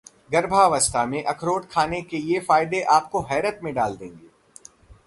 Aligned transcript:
गर्भावस्था 0.31 1.05
में 1.05 1.23
अखरोट 1.23 1.69
खाने 1.71 2.01
के 2.01 2.17
ये 2.31 2.39
फायदे 2.39 2.81
आपको 2.91 3.21
हैरत 3.21 3.59
में 3.63 3.73
डाल 3.73 3.95
देंगे 3.97 4.29